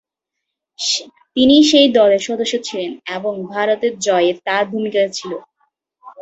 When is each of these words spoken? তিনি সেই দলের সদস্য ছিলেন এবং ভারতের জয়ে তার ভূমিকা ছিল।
তিনি 1.35 1.55
সেই 1.69 1.87
দলের 1.97 2.21
সদস্য 2.27 2.53
ছিলেন 2.67 2.91
এবং 3.17 3.33
ভারতের 3.51 3.93
জয়ে 4.05 4.31
তার 4.45 4.63
ভূমিকা 4.71 5.01
ছিল। 5.09 5.31